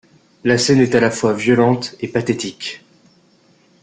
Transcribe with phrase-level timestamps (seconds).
[0.45, 2.83] La scène est à la fois violente et pathétique.